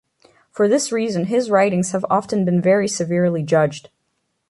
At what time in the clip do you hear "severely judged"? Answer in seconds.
2.87-3.91